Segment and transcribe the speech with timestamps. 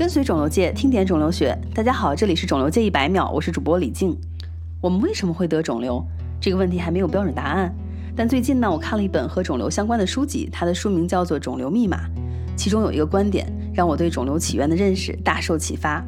[0.00, 1.54] 跟随肿瘤界，听点肿瘤学。
[1.74, 4.16] 大家好，这里是肿瘤界一百秒，我是主播李静。
[4.80, 6.02] 我们为什么会得肿瘤？
[6.40, 7.70] 这个问题还没有标准答案。
[8.16, 11.98] 但最近呢，我看了一本和肿瘤相关的书籍，它的书名叫做《肿瘤密码》，
[12.56, 16.02] 其中有一个观点让我对肿瘤起源的认识大受启发。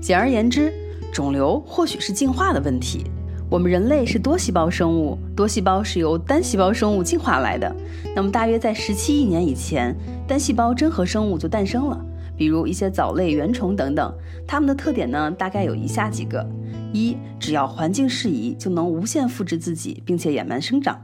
[0.00, 0.74] 简而言之，
[1.12, 3.04] 肿瘤或许是进化的问题。
[3.48, 7.72] 我们人类是多细胞生物，多细胞是由单细胞生物进化来的。
[8.16, 9.94] 那么大约在十七亿年以前，
[10.26, 12.04] 单细胞真核生物就诞生了。
[12.38, 14.14] 比如一些藻类、原虫等等，
[14.46, 16.46] 它们的特点呢，大概有以下几个：
[16.92, 20.94] 一，只要环境适宜，就能无限复制自己，并且野蛮生长；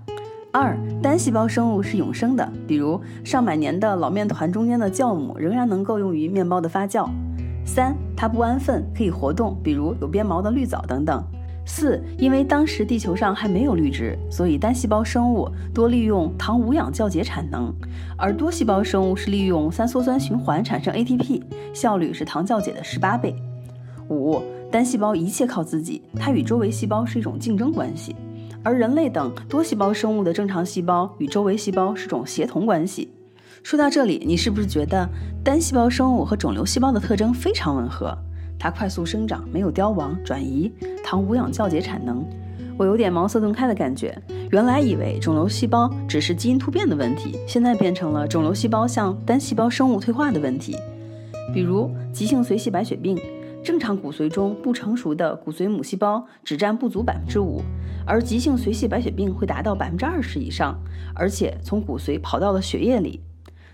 [0.52, 7.08] 二，单细胞生物是永生的，比如上百年的老面团中间的酵母仍然能够用于面包的发酵；
[7.66, 11.20] 三，它不安分，可以活动，比如有鞭毛的绿藻等等。
[11.66, 17.72] 四，因为当时地球上还没有绿植，所以单细胞生物多利用糖无氧酵解产能，
[18.16, 23.34] 而多细胞生物是利用三羧酸循环产生 ATP，效率是糖酵解的十八倍。
[24.10, 28.14] 五，单细胞一切靠自己，它与周围细胞是一种竞争关系，
[28.62, 33.10] 而人类等多细胞生物的正常细胞与周围细胞是种协同关系。
[33.62, 35.08] 说到这里，你是不是觉得
[35.42, 38.14] 单细胞生物和肿瘤细胞的特征非常吻合？
[38.64, 40.72] 它快速生长，没有凋亡、转移，
[41.04, 42.24] 糖无氧酵解产能。
[42.78, 44.18] 我有点茅塞顿开的感觉。
[44.50, 50.78] 原来以为肿瘤细胞只是基因突变的问题，现在变成了肿瘤细胞像单细胞生物退化的问题。
[51.52, 53.18] 比如急性髓系白血病，
[53.62, 57.60] 正常骨髓中不成熟的骨髓母细胞只占不足百分之五，
[58.06, 60.74] 而急性髓系白血病会达到百分之二十以上，
[61.14, 63.20] 而且从骨髓跑到了血液里。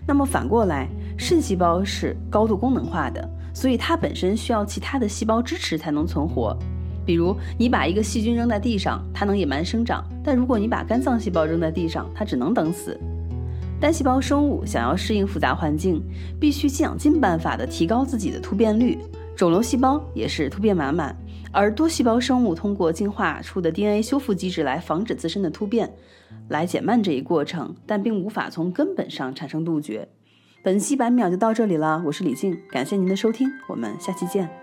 [0.05, 3.29] 那么反过来，肾细胞是高度功能化的。
[3.53, 6.57] 所以它本身需要其他的细胞支持才能存活，
[7.05, 12.99] 比如你把一个细菌扔在地上，它能野蛮生长；但如果你把肝脏细胞扔在地上，它只能等死。
[13.79, 16.01] 单细胞生物想要适应复杂环境，
[16.39, 18.97] 必须想尽办法的提高自己的突变率。
[19.35, 21.15] 肿瘤细胞也是突变满满，
[21.51, 25.91] 而多细胞生物通过进化出的 DNA 修复机制来防止自身的突变，
[26.49, 30.07] 来减慢这一过程，但并无法从根本上产生杜绝。
[30.63, 34.60] 本期百秒就到这里了，我是李静，感谢您的收听，我们下期见。